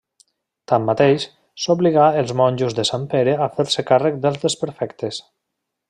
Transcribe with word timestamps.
Tanmateix, 0.71 1.25
obligà 1.73 2.07
els 2.23 2.33
monjos 2.41 2.77
de 2.79 2.87
Sant 2.91 3.05
Pere 3.13 3.37
a 3.47 3.49
fer-se 3.59 3.89
càrrec 3.93 4.19
dels 4.25 4.45
desperfectes. 4.47 5.23